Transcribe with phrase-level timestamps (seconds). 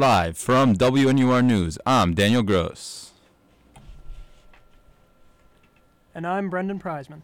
[0.00, 3.10] Live from WNUR News, I'm Daniel Gross.
[6.14, 7.20] And I'm Brendan Prizeman.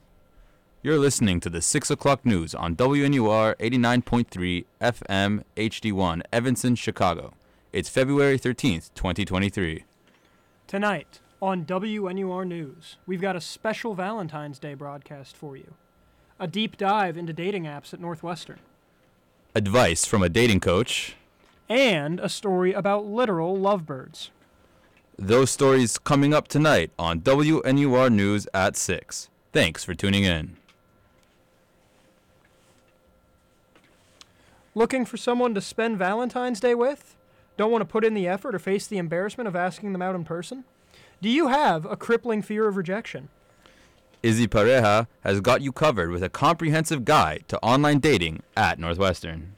[0.83, 7.33] You're listening to the 6 o'clock news on WNUR 89.3 FM HD1, Evanston, Chicago.
[7.73, 9.85] It's February 13th, 2023.
[10.67, 15.73] Tonight on WNUR News, we've got a special Valentine's Day broadcast for you.
[16.39, 18.59] A deep dive into dating apps at Northwestern.
[19.55, 21.17] Advice from a dating coach.
[21.69, 24.31] And a story about literal lovebirds.
[25.19, 29.31] Those stories coming up tonight on WNUR News at 6.
[29.53, 30.57] Thanks for tuning in.
[34.75, 37.17] Looking for someone to spend Valentine's Day with?
[37.57, 40.15] Don't want to put in the effort or face the embarrassment of asking them out
[40.15, 40.65] in person?
[41.23, 43.31] Do you have a crippling fear of rejection?
[44.23, 49.56] Izzy Pareja has got you covered with a comprehensive guide to online dating at Northwestern.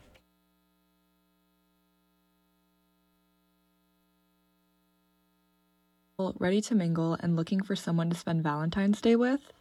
[6.21, 9.53] Ready to mingle and looking for someone to spend Valentine's Day with?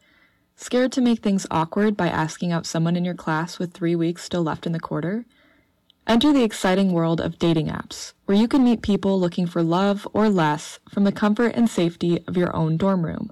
[0.55, 4.23] Scared to make things awkward by asking out someone in your class with three weeks
[4.23, 5.27] still left in the quarter?
[6.07, 10.07] Enter the exciting world of dating apps, where you can meet people looking for love
[10.13, 13.31] or less from the comfort and safety of your own dorm room.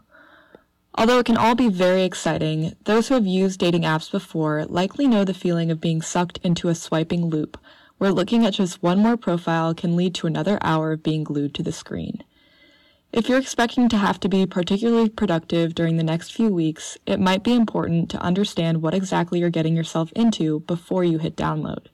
[0.93, 5.07] Although it can all be very exciting, those who have used dating apps before likely
[5.07, 7.57] know the feeling of being sucked into a swiping loop,
[7.97, 11.55] where looking at just one more profile can lead to another hour of being glued
[11.55, 12.23] to the screen.
[13.15, 17.17] If you're expecting to have to be particularly productive during the next few weeks, it
[17.17, 21.85] might be important to understand what exactly you're getting yourself into before you hit download.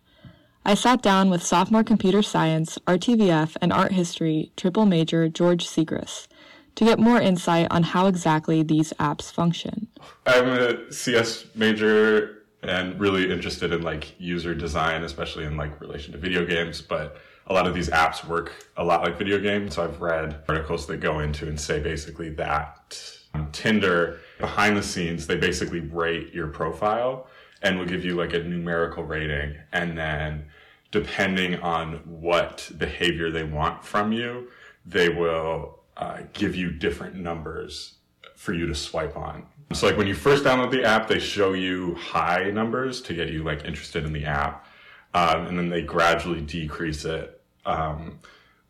[0.65, 6.27] I sat down with sophomore computer science, RTVF, and art history triple major George Segris
[6.73, 9.89] to get more insight on how exactly these apps function.
[10.25, 16.13] I'm a CS major and really interested in like user design, especially in like relation
[16.13, 19.75] to video games, but a lot of these apps work a lot like video games.
[19.75, 24.83] So I've read articles that go into and say basically that on Tinder, behind the
[24.83, 27.27] scenes, they basically rate your profile
[27.61, 29.55] and will give you like a numerical rating.
[29.71, 30.45] And then
[30.91, 34.49] depending on what behavior they want from you,
[34.85, 37.95] they will uh, give you different numbers
[38.35, 39.45] for you to swipe on.
[39.73, 43.29] So like when you first download the app, they show you high numbers to get
[43.29, 44.65] you like interested in the app.
[45.13, 48.19] Um, and then they gradually decrease it um,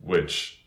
[0.00, 0.64] which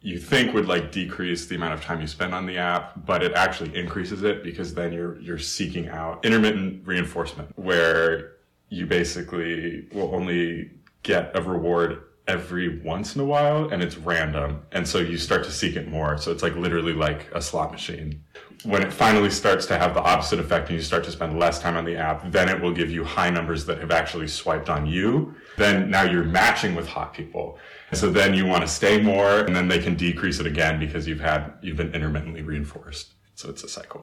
[0.00, 3.22] you think would like decrease the amount of time you spend on the app, but
[3.22, 8.32] it actually increases it because then you're you're seeking out intermittent reinforcement where
[8.68, 10.70] you basically will only
[11.02, 15.42] get a reward every once in a while and it's random and so you start
[15.44, 16.18] to seek it more.
[16.18, 18.22] So it's like literally like a slot machine.
[18.64, 21.58] When it finally starts to have the opposite effect and you start to spend less
[21.58, 24.68] time on the app then it will give you high numbers that have actually swiped
[24.68, 25.34] on you.
[25.56, 27.58] Then now you're matching with hot people.
[27.92, 31.08] So then you want to stay more and then they can decrease it again because
[31.08, 33.14] you've had you've been intermittently reinforced.
[33.34, 34.02] So it's a cycle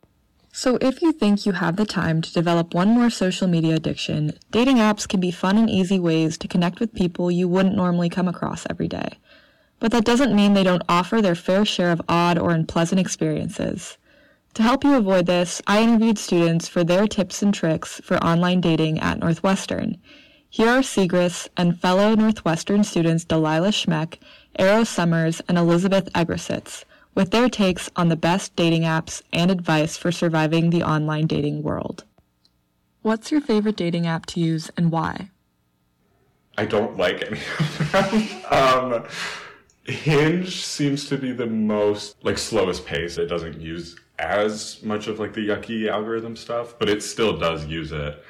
[0.57, 4.39] so, if you think you have the time to develop one more social media addiction,
[4.51, 8.07] dating apps can be fun and easy ways to connect with people you wouldn't normally
[8.07, 9.19] come across every day.
[9.81, 13.97] But that doesn't mean they don't offer their fair share of odd or unpleasant experiences.
[14.53, 18.61] To help you avoid this, I interviewed students for their tips and tricks for online
[18.61, 19.97] dating at Northwestern.
[20.49, 24.19] Here are Segris and fellow Northwestern students Delilah Schmeck,
[24.57, 29.97] Arrow Summers, and Elizabeth Egresitz with their takes on the best dating apps and advice
[29.97, 32.03] for surviving the online dating world.
[33.01, 35.29] What's your favorite dating app to use and why?
[36.57, 38.43] I don't like any of them.
[38.51, 39.05] um,
[39.85, 43.17] Hinge seems to be the most like slowest pace.
[43.17, 47.65] It doesn't use as much of like the yucky algorithm stuff, but it still does
[47.65, 48.23] use it.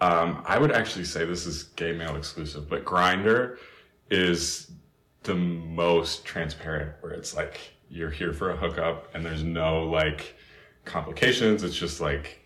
[0.00, 3.58] Um, I would actually say this is gay male exclusive, but Grindr
[4.10, 4.70] is
[5.22, 10.36] the most transparent where it's like you're here for a hookup and there's no like
[10.84, 11.62] complications.
[11.62, 12.40] It's just like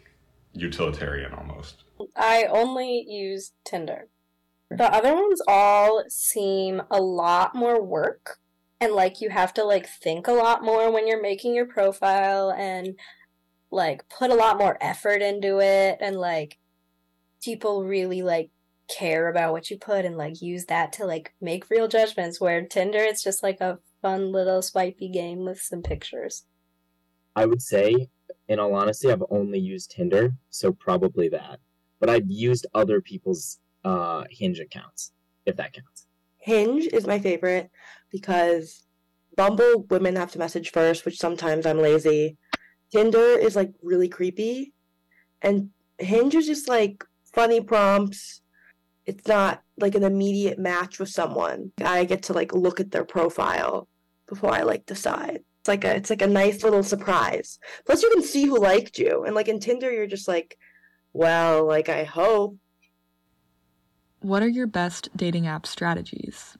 [0.53, 1.85] utilitarian almost.
[2.17, 4.09] I only use Tinder.
[4.71, 8.39] The other ones all seem a lot more work
[8.81, 12.51] and like you have to like think a lot more when you're making your profile
[12.53, 12.99] and
[13.71, 16.59] like put a lot more effort into it and like
[17.43, 18.51] people really like
[18.89, 22.65] care about what you put and like use that to like make real judgments where
[22.67, 26.45] Tinder it's just like a fun little swipey game with some pictures.
[27.37, 28.09] I would say,
[28.49, 31.61] in all honesty, I've only used Tinder, so probably that.
[32.01, 35.13] But I've used other people's uh, Hinge accounts,
[35.47, 36.07] if that counts.
[36.39, 37.71] Hinge is my favorite
[38.11, 38.87] because
[39.37, 42.37] Bumble women have to message first, which sometimes I'm lazy.
[42.91, 44.73] Tinder is like really creepy,
[45.43, 48.41] and Hinge is just like funny prompts.
[49.07, 51.73] it's not like an immediate match with someone.
[51.83, 53.89] I get to like look at their profile
[54.31, 55.41] before I like decide.
[55.61, 57.59] It's like a it's like a nice little surprise.
[57.85, 59.25] Plus you can see who liked you.
[59.25, 60.57] And like in Tinder you're just like,
[61.13, 62.57] well, like I hope.
[64.21, 66.57] What are your best dating app strategies?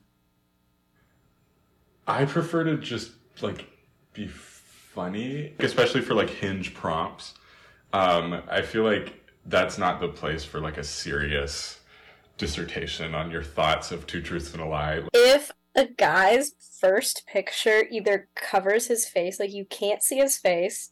[2.05, 3.67] I prefer to just like
[4.13, 7.33] be funny, especially for like hinge prompts.
[7.93, 9.13] Um, I feel like
[9.45, 11.79] that's not the place for like a serious
[12.37, 15.01] dissertation on your thoughts of two truths and a lie.
[15.13, 20.91] If a guy's first picture either covers his face, like you can't see his face,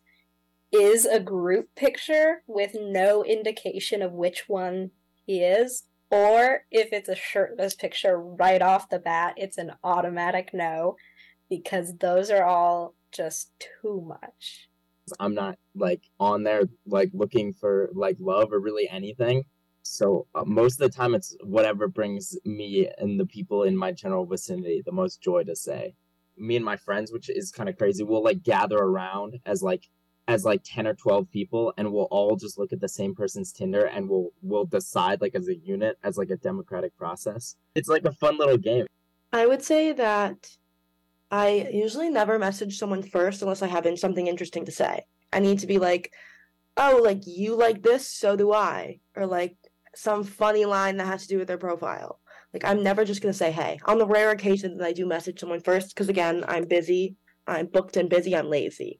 [0.72, 4.92] is a group picture with no indication of which one
[5.26, 10.52] he is, or if it's a shirtless picture right off the bat, it's an automatic
[10.54, 10.96] no,
[11.50, 14.70] because those are all just too much.
[15.20, 19.44] I'm not like on there like looking for like love or really anything.
[19.84, 23.92] So uh, most of the time, it's whatever brings me and the people in my
[23.92, 25.96] general vicinity the most joy to say.
[26.38, 29.90] Me and my friends, which is kind of crazy, we'll like gather around as like
[30.28, 33.52] as like 10 or 12 people and we'll all just look at the same person's
[33.52, 37.90] tinder and we'll we'll decide like as a unit as like a democratic process it's
[37.90, 38.86] like a fun little game
[39.32, 40.50] I would say that
[41.32, 45.06] I usually never message someone first unless I have something interesting to say.
[45.32, 46.12] I need to be like,
[46.76, 49.00] oh, like you like this, so do I.
[49.16, 49.56] Or like
[49.96, 52.20] some funny line that has to do with their profile.
[52.54, 53.80] Like I'm never just gonna say hey.
[53.86, 57.16] On the rare occasion that I do message someone first, because again, I'm busy,
[57.48, 59.00] I'm booked and busy, I'm lazy.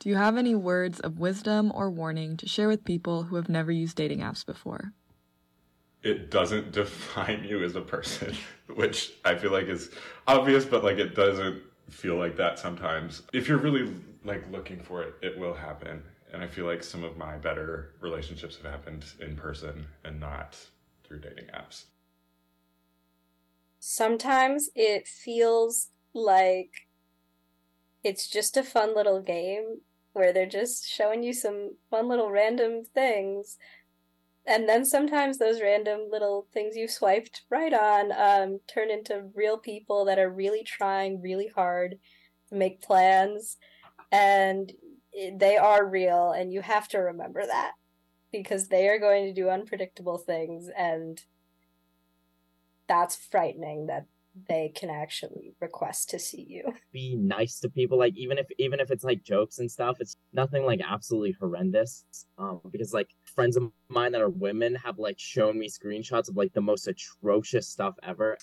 [0.00, 3.48] Do you have any words of wisdom or warning to share with people who have
[3.48, 4.92] never used dating apps before?
[6.02, 8.36] It doesn't define you as a person,
[8.74, 9.90] which I feel like is
[10.26, 13.22] obvious, but like it doesn't feel like that sometimes.
[13.32, 13.94] If you're really
[14.24, 16.02] like looking for it, it will happen.
[16.34, 20.58] And I feel like some of my better relationships have happened in person and not
[21.04, 21.84] through dating apps.
[23.78, 26.88] Sometimes it feels like
[28.02, 29.82] it's just a fun little game
[30.12, 33.56] where they're just showing you some fun little random things.
[34.44, 39.56] And then sometimes those random little things you swiped right on um, turn into real
[39.56, 42.00] people that are really trying really hard
[42.48, 43.56] to make plans.
[44.10, 44.72] And
[45.38, 47.72] they are real, and you have to remember that
[48.32, 51.22] because they are going to do unpredictable things, and
[52.88, 54.06] that's frightening that
[54.48, 56.72] they can actually request to see you.
[56.92, 60.16] be nice to people like even if even if it's like jokes and stuff it's
[60.32, 62.04] nothing like absolutely horrendous
[62.36, 66.36] um because like friends of mine that are women have like shown me screenshots of
[66.36, 68.36] like the most atrocious stuff ever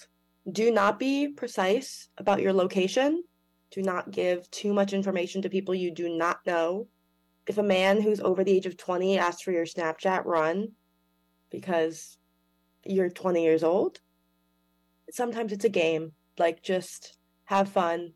[0.49, 3.23] Do not be precise about your location.
[3.71, 6.87] Do not give too much information to people you do not know.
[7.47, 10.73] If a man who's over the age of 20 asks for your Snapchat, run
[11.49, 12.17] because
[12.85, 13.99] you're 20 years old.
[15.09, 16.11] Sometimes it's a game.
[16.37, 18.13] Like, just have fun.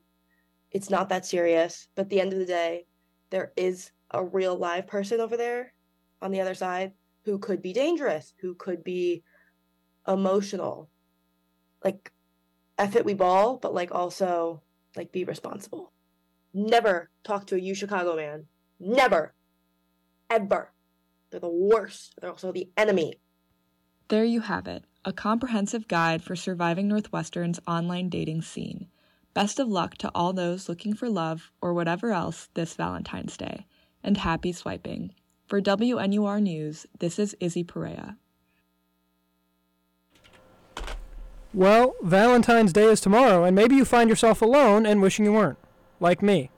[0.71, 1.87] It's not that serious.
[1.95, 2.85] But at the end of the day,
[3.29, 5.73] there is a real live person over there
[6.21, 6.93] on the other side
[7.23, 9.23] who could be dangerous, who could be
[10.07, 10.89] emotional.
[11.83, 12.11] Like,
[12.77, 14.61] F it, we ball, but like also
[14.95, 15.91] like be responsible.
[16.53, 18.45] Never talk to a U Chicago man.
[18.79, 19.33] Never.
[20.29, 20.71] Ever.
[21.29, 22.15] They're the worst.
[22.19, 23.19] They're also the enemy.
[24.07, 28.87] There you have it, a comprehensive guide for surviving Northwestern's online dating scene.
[29.33, 33.65] Best of luck to all those looking for love or whatever else this Valentine's Day,
[34.03, 35.13] and happy swiping.
[35.47, 38.17] For WNUR News, this is Izzy Pareja.
[41.55, 45.57] Well, Valentine's Day is tomorrow, and maybe you find yourself alone and wishing you weren't,
[46.01, 46.49] like me.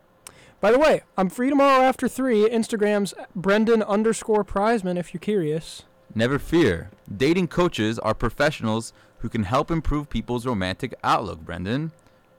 [0.60, 5.84] By the way, I'm free tomorrow after 3 Instagram's Brendan underscore Prizeman if you're curious.
[6.16, 6.90] Never fear.
[7.16, 11.92] Dating coaches are professionals who can help improve people's romantic outlook, Brendan.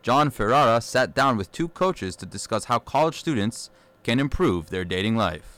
[0.03, 3.71] John Ferrara sat down with two coaches to discuss how college students
[4.03, 5.58] can improve their dating life.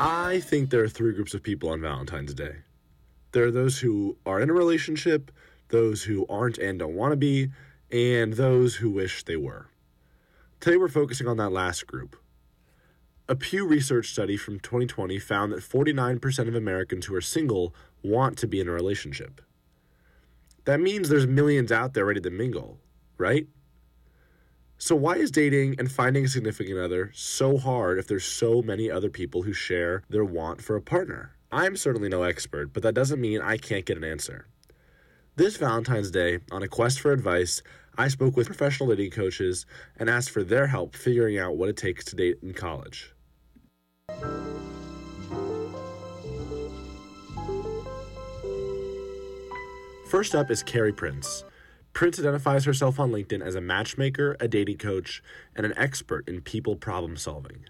[0.00, 2.58] I think there are three groups of people on Valentine's Day.
[3.32, 5.32] There are those who are in a relationship,
[5.70, 7.50] those who aren't and don't want to be,
[7.90, 9.66] and those who wish they were.
[10.60, 12.14] Today we're focusing on that last group.
[13.28, 17.74] A Pew Research study from 2020 found that 49% of Americans who are single
[18.04, 19.40] want to be in a relationship.
[20.64, 22.78] That means there's millions out there ready to mingle,
[23.16, 23.48] right?
[24.80, 28.88] So, why is dating and finding a significant other so hard if there's so many
[28.88, 31.34] other people who share their want for a partner?
[31.50, 34.46] I'm certainly no expert, but that doesn't mean I can't get an answer.
[35.34, 37.60] This Valentine's Day, on a quest for advice,
[37.96, 39.66] I spoke with professional dating coaches
[39.96, 43.12] and asked for their help figuring out what it takes to date in college.
[50.08, 51.42] First up is Carrie Prince.
[51.98, 55.20] Prince identifies herself on LinkedIn as a matchmaker, a dating coach,
[55.58, 57.66] and an expert in people problem solving.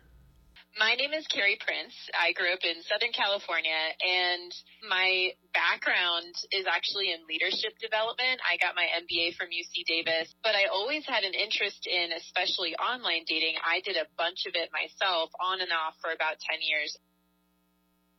[0.76, 1.97] My name is Carrie Prince.
[2.12, 4.52] I grew up in Southern California and
[4.85, 8.37] my background is actually in leadership development.
[8.44, 12.76] I got my MBA from UC Davis, but I always had an interest in especially
[12.76, 13.56] online dating.
[13.64, 16.92] I did a bunch of it myself on and off for about 10 years.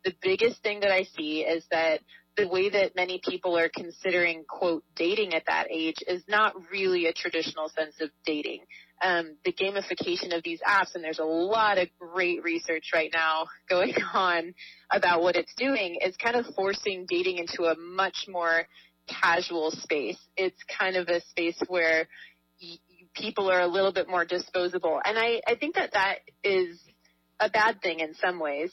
[0.09, 2.01] The biggest thing that I see is that
[2.39, 7.05] the way that many people are considering quote dating at that age is not really
[7.07, 8.61] a traditional sense of dating.
[9.01, 13.45] Um, the gamification of these apps, and there's a lot of great research right now
[13.69, 14.53] going on
[14.91, 18.63] about what it's doing, is kind of forcing dating into a much more
[19.07, 20.19] casual space.
[20.37, 22.07] It's kind of a space where
[22.61, 22.77] y-
[23.13, 26.79] people are a little bit more disposable, and I, I think that that is
[27.39, 28.71] a bad thing in some ways.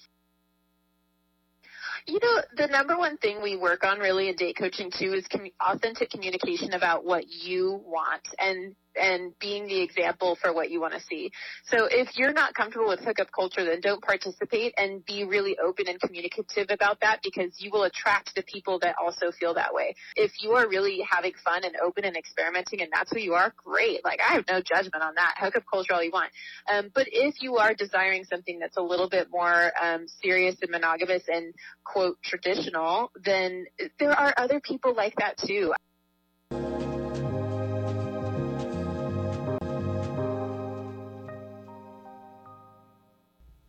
[2.07, 5.27] You know, the number one thing we work on really in date coaching too is
[5.27, 10.81] com- authentic communication about what you want and and being the example for what you
[10.81, 11.31] want to see.
[11.67, 15.88] So if you're not comfortable with hookup culture, then don't participate and be really open
[15.88, 19.95] and communicative about that because you will attract the people that also feel that way.
[20.17, 23.53] If you are really having fun and open and experimenting and that's who you are,
[23.57, 24.05] great.
[24.05, 25.35] Like I have no judgment on that.
[25.38, 26.31] Hookup culture all you want.
[26.73, 30.71] Um, but if you are desiring something that's a little bit more um, serious and
[30.71, 33.67] monogamous and quote traditional, then
[33.99, 35.73] there are other people like that too.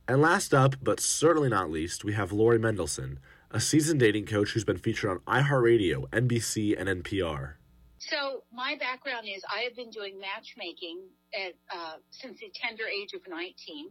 [0.10, 3.18] And last up, but certainly not least, we have Lori Mendelson,
[3.52, 7.56] a seasoned dating coach who's been featured on iHeartRadio, NBC, and NPR.
[8.00, 11.02] So my background is I have been doing matchmaking
[11.34, 13.90] at, uh, since the tender age of 19.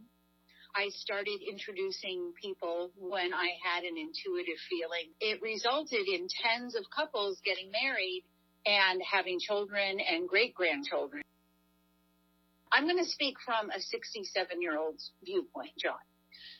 [0.75, 5.13] I started introducing people when I had an intuitive feeling.
[5.21, 8.23] It resulted in tens of couples getting married
[8.65, 11.21] and having children and great grandchildren.
[12.71, 15.97] I'm going to speak from a 67 year old's viewpoint, John,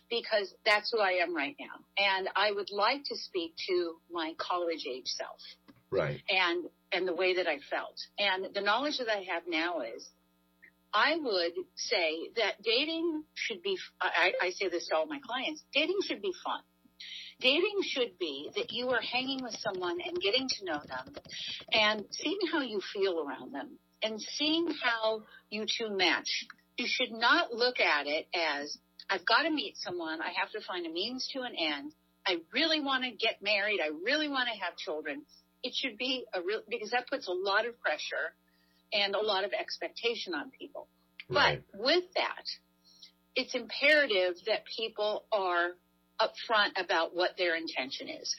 [0.09, 1.83] because that's who I am right now.
[1.97, 5.39] And I would like to speak to my college age self
[5.91, 6.21] Right.
[6.29, 7.97] and and the way that I felt.
[8.17, 10.07] And the knowledge that I have now is
[10.93, 15.63] I would say that dating should be I, I say this to all my clients,
[15.73, 16.61] dating should be fun.
[17.39, 21.15] Dating should be that you are hanging with someone and getting to know them
[21.71, 25.21] and seeing how you feel around them and seeing how
[25.51, 26.45] you two match.
[26.77, 28.75] You should not look at it as
[29.09, 31.93] I've got to meet someone, I have to find a means to an end.
[32.25, 35.23] I really want to get married, I really want to have children
[35.63, 38.33] it should be a real because that puts a lot of pressure
[38.93, 40.87] and a lot of expectation on people.
[41.29, 41.61] Right.
[41.71, 42.45] But with that,
[43.35, 45.71] it's imperative that people are
[46.19, 48.33] upfront about what their intention is.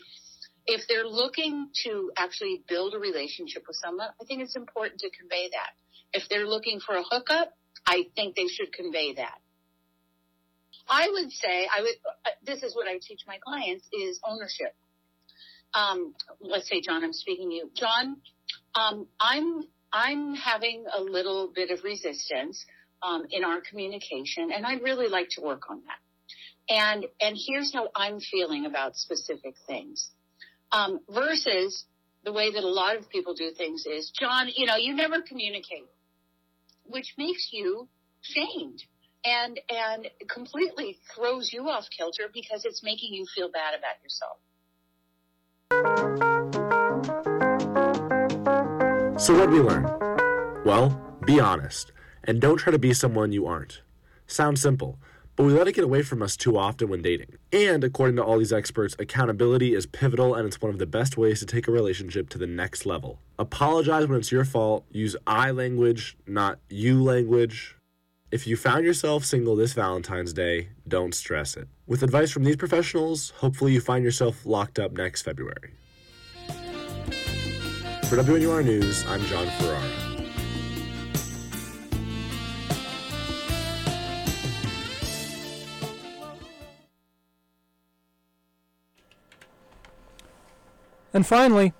[0.66, 5.10] If they're looking to actually build a relationship with someone, I think it's important to
[5.10, 5.70] convey that.
[6.12, 7.52] If they're looking for a hookup,
[7.86, 9.38] I think they should convey that.
[10.88, 14.74] I would say, I would, uh, this is what I teach my clients is ownership
[15.74, 17.70] um, let's say, John, I'm speaking to you.
[17.74, 18.16] John,
[18.74, 22.64] um, I'm I'm having a little bit of resistance
[23.02, 26.74] um, in our communication, and I'd really like to work on that.
[26.74, 30.10] And and here's how I'm feeling about specific things.
[30.70, 31.84] Um, versus
[32.24, 35.22] the way that a lot of people do things is, John, you know, you never
[35.22, 35.86] communicate,
[36.84, 37.88] which makes you
[38.20, 38.82] shamed
[39.24, 44.38] and and completely throws you off kilter because it's making you feel bad about yourself.
[49.20, 49.84] So, what we learn?
[50.64, 51.92] Well, be honest,
[52.24, 53.82] and don't try to be someone you aren't.
[54.26, 54.98] Sounds simple,
[55.34, 57.36] but we let it get away from us too often when dating.
[57.52, 61.16] And according to all these experts, accountability is pivotal and it's one of the best
[61.16, 63.20] ways to take a relationship to the next level.
[63.38, 67.77] Apologize when it's your fault, use I language, not you language.
[68.30, 71.66] If you found yourself single this Valentine's Day, don't stress it.
[71.86, 75.72] With advice from these professionals, hopefully you find yourself locked up next February.
[78.04, 79.82] For WNUR News, I'm John Ferrara.
[91.14, 91.72] And finally,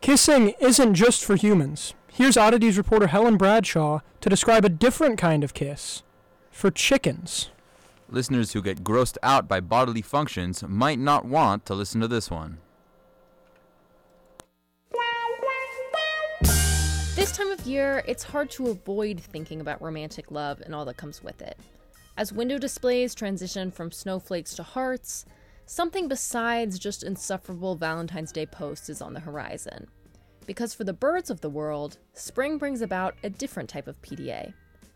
[0.00, 1.94] kissing isn't just for humans.
[2.14, 6.02] Here's Oddities reporter Helen Bradshaw to describe a different kind of kiss
[6.50, 7.48] for chickens.
[8.06, 12.30] Listeners who get grossed out by bodily functions might not want to listen to this
[12.30, 12.58] one.
[17.16, 20.98] This time of year, it's hard to avoid thinking about romantic love and all that
[20.98, 21.56] comes with it.
[22.18, 25.24] As window displays transition from snowflakes to hearts,
[25.64, 29.88] something besides just insufferable Valentine's Day posts is on the horizon.
[30.46, 34.54] Because for the birds of the world, spring brings about a different type of PDA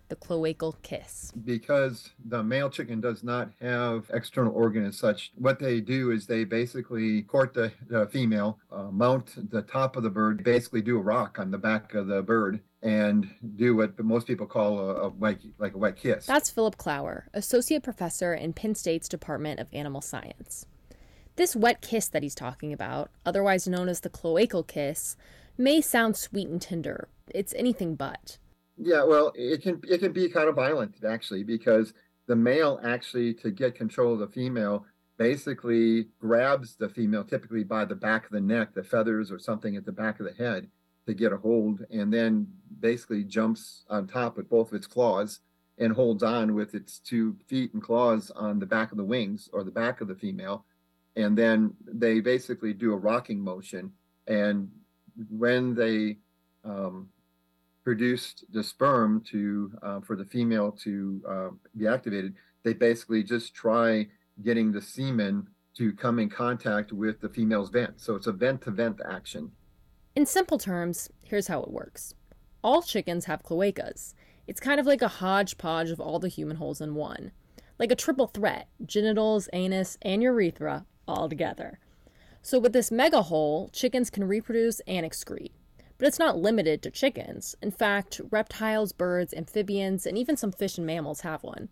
[0.09, 1.33] the cloacal kiss.
[1.45, 6.27] Because the male chicken does not have external organ as such, what they do is
[6.27, 10.97] they basically court the, the female, uh, mount the top of the bird, basically do
[10.99, 14.95] a rock on the back of the bird, and do what most people call a,
[14.95, 16.27] a wet, like a wet kiss.
[16.27, 20.67] That's Philip Clower, associate professor in Penn State's Department of Animal Science.
[21.37, 25.17] This wet kiss that he's talking about, otherwise known as the cloacal kiss,
[25.59, 27.09] may sound sweet and tender.
[27.29, 28.39] It's anything but.
[28.79, 31.93] Yeah, well, it can it can be kind of violent actually because
[32.27, 34.87] the male actually to get control of the female
[35.19, 39.77] basically grabs the female typically by the back of the neck, the feathers or something
[39.77, 40.69] at the back of the head
[41.07, 42.47] to get a hold and then
[42.81, 45.41] basically jumps on top with both of its claws
[45.79, 49.49] and holds on with its two feet and claws on the back of the wings
[49.53, 50.65] or the back of the female
[51.17, 53.93] and then they basically do a rocking motion
[54.27, 54.69] and
[55.31, 56.19] when they
[56.65, 57.09] um,
[57.85, 63.55] produced the sperm to uh, for the female to uh, be activated, they basically just
[63.55, 64.07] try
[64.43, 65.47] getting the semen
[65.77, 68.01] to come in contact with the female's vent.
[68.01, 69.53] So it's a vent to vent action.
[70.17, 72.15] In simple terms, here's how it works
[72.65, 74.15] all chickens have cloacas.
[74.49, 77.31] It's kind of like a hodgepodge of all the human holes in one.
[77.79, 81.79] Like a triple threat genitals, anus, and urethra all together.
[82.43, 85.53] So, with this mega hole, chickens can reproduce and excrete.
[85.99, 87.57] But it's not limited to chickens.
[87.63, 91.71] In fact, reptiles, birds, amphibians, and even some fish and mammals have one.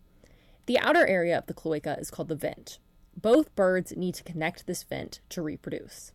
[0.65, 2.79] The outer area of the cloaca is called the vent.
[3.15, 6.11] Both birds need to connect this vent to reproduce.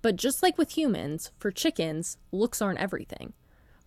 [0.00, 3.32] But just like with humans, for chickens, looks aren't everything.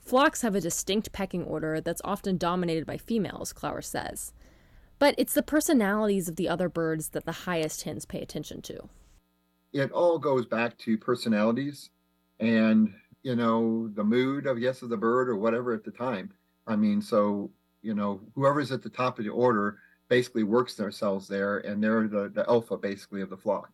[0.02, 4.34] Flocks have a distinct pecking order that's often dominated by females, Clower says.
[5.00, 8.90] But it's the personalities of the other birds that the highest hens pay attention to.
[9.72, 11.90] It all goes back to personalities
[12.40, 16.32] and you know the mood of yes of the bird or whatever at the time.
[16.68, 17.50] I mean so
[17.82, 22.08] you know whoever's at the top of the order basically works themselves there and they're
[22.08, 23.72] the, the alpha basically of the flock.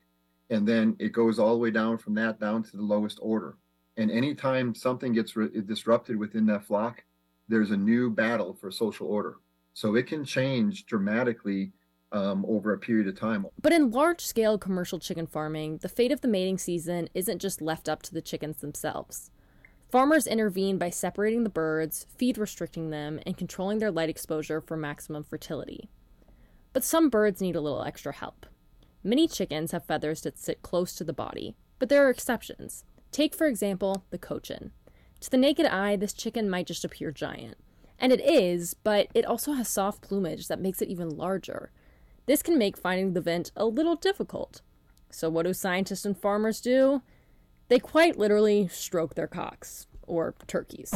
[0.51, 3.57] And then it goes all the way down from that down to the lowest order.
[3.97, 7.03] And anytime something gets re- disrupted within that flock
[7.47, 9.37] there's a new battle for social order
[9.75, 11.73] so it can change dramatically
[12.13, 13.45] um, over a period of time.
[13.61, 17.61] But in large scale commercial chicken farming, the fate of the mating season isn't just
[17.61, 19.31] left up to the chickens themselves.
[19.91, 24.77] Farmers intervene by separating the birds, feed restricting them, and controlling their light exposure for
[24.77, 25.89] maximum fertility.
[26.71, 28.45] But some birds need a little extra help.
[29.03, 32.85] Many chickens have feathers that sit close to the body, but there are exceptions.
[33.11, 34.71] Take, for example, the cochin.
[35.19, 37.57] To the naked eye, this chicken might just appear giant.
[38.05, 41.71] And it is, but it also has soft plumage that makes it even larger,
[42.27, 44.61] this can make finding the vent a little difficult.
[45.09, 47.01] So, what do scientists and farmers do?
[47.67, 50.93] They quite literally stroke their cocks, or turkeys.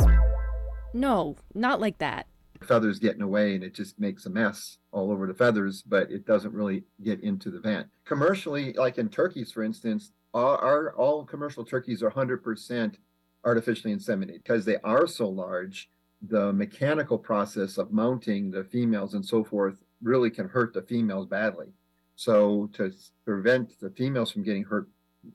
[0.93, 2.27] No, not like that.
[2.61, 5.81] Feathers get in the way and it just makes a mess all over the feathers,
[5.81, 7.87] but it doesn't really get into the vent.
[8.05, 12.97] Commercially, like in turkeys, for instance, all, our, all commercial turkeys are 100%
[13.43, 15.89] artificially inseminated because they are so large.
[16.21, 21.27] The mechanical process of mounting the females and so forth really can hurt the females
[21.27, 21.67] badly.
[22.15, 22.91] So to
[23.23, 24.89] prevent the females from getting hurt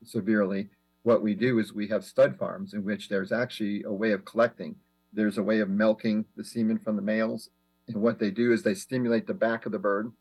[0.05, 0.69] severely,
[1.03, 4.25] what we do is we have stud farms in which there's actually a way of
[4.25, 4.75] collecting.
[5.13, 7.51] There's a way of milking the semen from the males.
[7.89, 10.13] And what they do is they stimulate the back of the bird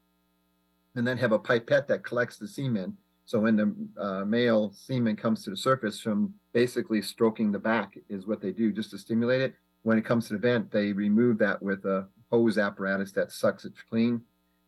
[0.96, 2.98] and then have a pipette that collects the semen.
[3.26, 7.98] So when the uh, male semen comes to the surface from basically stroking the back
[8.10, 9.56] is what they do just to stimulate it.
[9.84, 13.66] When it comes to the vent, they remove that with a hose apparatus that sucks
[13.66, 14.22] it clean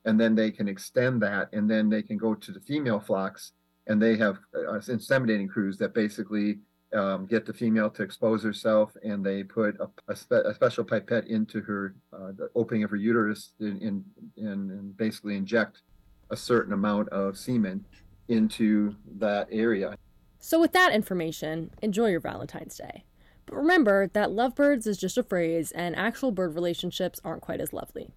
[0.05, 3.53] and then they can extend that and then they can go to the female flocks
[3.87, 6.59] and they have uh, inseminating crews that basically
[6.93, 10.83] um, get the female to expose herself and they put a, a, spe- a special
[10.83, 14.03] pipette into her uh, the opening of her uterus and, in,
[14.37, 15.81] in, and basically inject
[16.29, 17.83] a certain amount of semen
[18.27, 19.95] into that area.
[20.39, 23.03] So, with that information, enjoy your Valentine's Day.
[23.45, 27.73] But remember that lovebirds is just a phrase and actual bird relationships aren't quite as
[27.73, 28.09] lovely.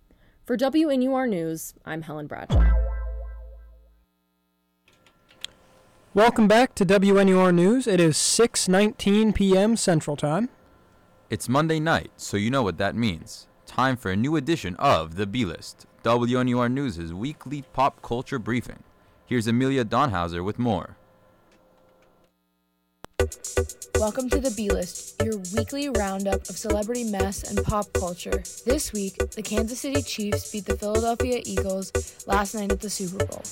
[0.46, 2.72] For WNUR News, I'm Helen Bradshaw.
[6.14, 7.86] Welcome back to WNUR News.
[7.86, 9.76] It is 6:19 p.m.
[9.76, 10.48] Central Time.
[11.28, 13.48] It's Monday night, so you know what that means.
[13.66, 18.82] Time for a new edition of The B-List, WNUR News' weekly pop culture briefing.
[19.26, 20.96] Here's Amelia Donhauser with more.
[23.98, 28.44] Welcome to the B List, your weekly roundup of celebrity mess and pop culture.
[28.64, 33.24] This week, the Kansas City Chiefs beat the Philadelphia Eagles last night at the Super
[33.24, 33.42] Bowl.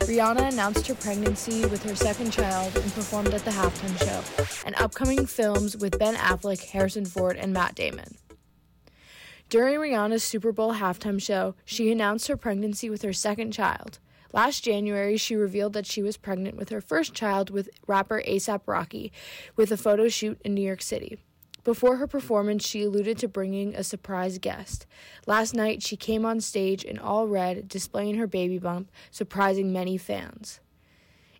[0.00, 4.74] Rihanna announced her pregnancy with her second child and performed at the halftime show, and
[4.76, 8.18] upcoming films with Ben Affleck, Harrison Ford, and Matt Damon.
[9.48, 13.98] During Rihanna's Super Bowl halftime show, she announced her pregnancy with her second child.
[14.34, 18.62] Last January, she revealed that she was pregnant with her first child with rapper ASAP
[18.66, 19.12] Rocky
[19.54, 21.18] with a photo shoot in New York City.
[21.62, 24.86] Before her performance, she alluded to bringing a surprise guest.
[25.28, 29.96] Last night, she came on stage in all red, displaying her baby bump, surprising many
[29.96, 30.58] fans.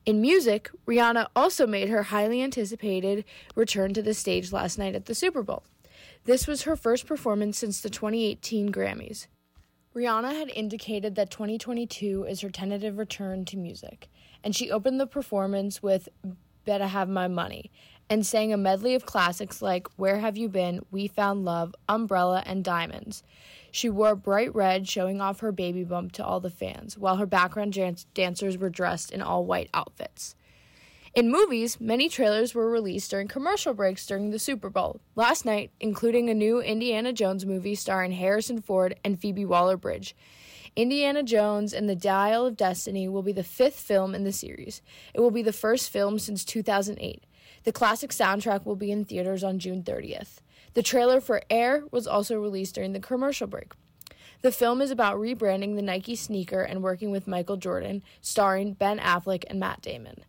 [0.07, 3.25] In music, Rihanna also made her highly anticipated
[3.57, 5.65] return to the stage last night at the Super Bowl.
[6.27, 9.27] This was her first performance since the 2018 Grammys.
[9.95, 14.09] Rihanna had indicated that 2022 is her tentative return to music,
[14.43, 16.09] and she opened the performance with
[16.65, 17.71] Better Have My Money
[18.11, 22.43] and sang a medley of classics like Where Have You Been, We Found Love, Umbrella,
[22.45, 23.23] and Diamonds.
[23.71, 27.27] She wore bright red, showing off her baby bump to all the fans, while her
[27.27, 27.79] background
[28.15, 30.35] dancers were dressed in all white outfits.
[31.15, 35.71] In movies, many trailers were released during commercial breaks during the Super Bowl last night,
[35.79, 40.17] including a new Indiana Jones movie starring Harrison Ford and Phoebe Waller Bridge.
[40.75, 44.83] Indiana Jones and the Dial of Destiny will be the fifth film in the series.
[45.15, 47.23] It will be the first film since 2008.
[47.63, 50.39] The classic soundtrack will be in theaters on June 30th.
[50.73, 53.73] The trailer for Air was also released during the commercial break.
[54.43, 58.99] The film is about rebranding the Nike sneaker and working with Michael Jordan, starring Ben
[58.99, 60.25] Affleck and Matt Damon.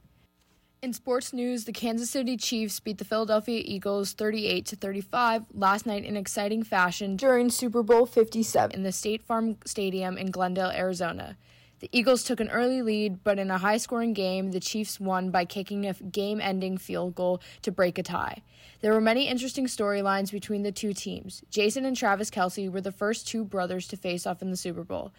[0.86, 5.88] In sports news, the Kansas City Chiefs beat the Philadelphia Eagles 38 to 35 last
[5.88, 10.70] night in exciting fashion during Super Bowl 57 in the State Farm Stadium in Glendale,
[10.70, 11.38] Arizona.
[11.80, 15.32] The Eagles took an early lead, but in a high scoring game, the Chiefs won
[15.32, 18.44] by kicking a game ending field goal to break a tie.
[18.82, 21.42] There were many interesting storylines between the two teams.
[21.50, 24.84] Jason and Travis Kelce were the first two brothers to face off in the Super
[24.84, 25.12] Bowl.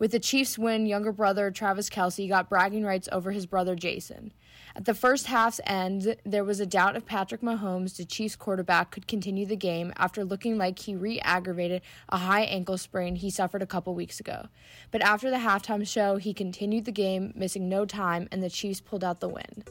[0.00, 4.32] With the Chiefs' win, younger brother Travis Kelce got bragging rights over his brother Jason.
[4.74, 8.90] At the first half's end, there was a doubt if Patrick Mahomes, the Chiefs quarterback,
[8.90, 13.28] could continue the game after looking like he re aggravated a high ankle sprain he
[13.28, 14.46] suffered a couple weeks ago.
[14.90, 18.80] But after the halftime show, he continued the game, missing no time, and the Chiefs
[18.80, 19.64] pulled out the win.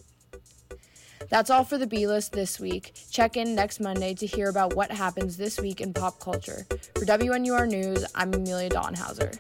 [1.30, 2.94] That's all for the B list this week.
[3.10, 6.66] Check in next Monday to hear about what happens this week in pop culture.
[6.96, 9.38] For WNUR News, I'm Amelia Donhauser.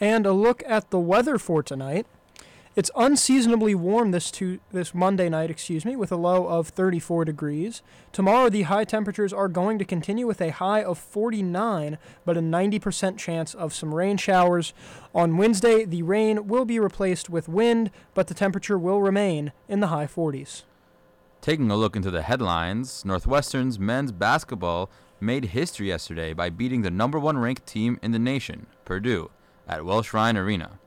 [0.00, 2.06] And a look at the weather for tonight.
[2.78, 7.24] It's unseasonably warm this to, this Monday night, excuse me, with a low of 34
[7.24, 7.82] degrees.
[8.12, 12.40] Tomorrow the high temperatures are going to continue with a high of 49, but a
[12.40, 14.72] 90% chance of some rain showers.
[15.12, 19.80] On Wednesday, the rain will be replaced with wind, but the temperature will remain in
[19.80, 20.62] the high 40s.
[21.40, 24.88] Taking a look into the headlines, Northwestern's men's basketball
[25.20, 29.30] made history yesterday by beating the number one ranked team in the nation, Purdue,
[29.68, 30.78] at Welsh Ryan Arena.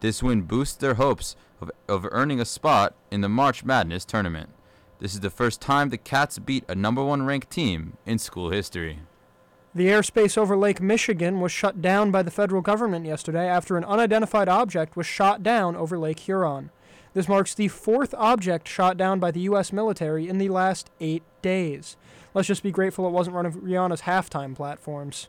[0.00, 4.50] This win boosts their hopes of, of earning a spot in the March Madness tournament.
[4.98, 8.50] This is the first time the Cats beat a number one ranked team in school
[8.50, 9.00] history.
[9.74, 13.84] The airspace over Lake Michigan was shut down by the federal government yesterday after an
[13.84, 16.70] unidentified object was shot down over Lake Huron.
[17.12, 19.72] This marks the fourth object shot down by the U.S.
[19.72, 21.96] military in the last eight days.
[22.32, 25.28] Let's just be grateful it wasn't one of Rihanna's halftime platforms.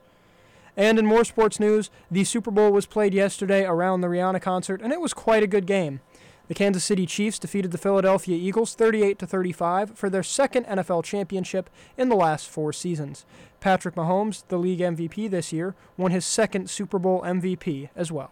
[0.77, 4.81] And in more sports news, the Super Bowl was played yesterday around the Rihanna concert,
[4.81, 5.99] and it was quite a good game.
[6.47, 11.03] The Kansas City Chiefs defeated the Philadelphia Eagles 38 to 35 for their second NFL
[11.03, 13.25] championship in the last 4 seasons.
[13.59, 18.31] Patrick Mahomes, the league MVP this year, won his second Super Bowl MVP as well.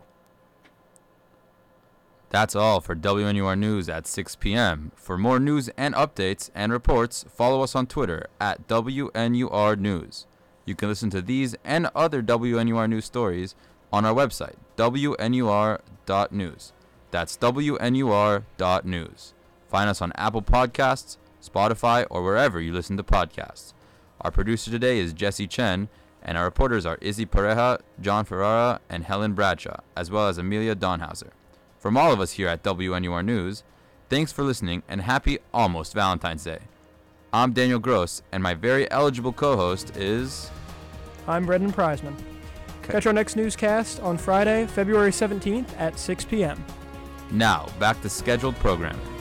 [2.30, 4.92] That's all for WNUR News at 6 p.m.
[4.96, 10.28] For more news and updates and reports, follow us on Twitter at WNUR News.
[10.66, 13.56] You can listen to these and other WNUR news stories
[13.94, 16.72] on our website, WNUR.news.
[17.12, 19.34] That's WNUR.news.
[19.70, 23.74] Find us on Apple Podcasts, Spotify, or wherever you listen to podcasts.
[24.22, 25.88] Our producer today is Jesse Chen,
[26.24, 30.76] and our reporters are Izzy Pareja, John Ferrara, and Helen Bradshaw, as well as Amelia
[30.76, 31.30] Donhauser.
[31.78, 33.64] From all of us here at WNUR News,
[34.10, 36.62] thanks for listening and happy almost Valentine's Day.
[37.36, 40.50] I'm Daniel Gross, and my very eligible co host is.
[41.28, 42.16] I'm Brendan Prizeman.
[42.82, 46.64] Catch our next newscast on Friday, February 17th at 6 p.m.
[47.32, 49.15] Now, back to scheduled programming.